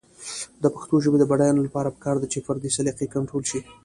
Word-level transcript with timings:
د 0.63 0.65
پښتو 0.75 0.95
ژبې 1.03 1.17
د 1.19 1.25
بډاینې 1.31 1.61
لپاره 1.67 1.93
پکار 1.95 2.15
ده 2.19 2.27
چې 2.33 2.43
فردي 2.45 2.69
سلیقې 2.77 3.07
کنټرول 3.15 3.43
شي. 3.49 3.59